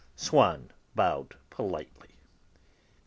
[0.15, 2.15] Swann bowed politely.